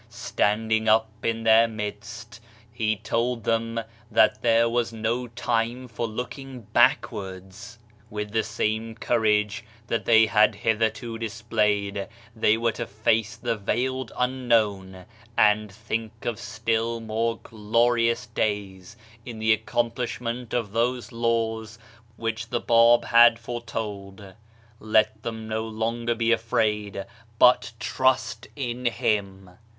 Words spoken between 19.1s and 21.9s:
in the accomplish ment of those laws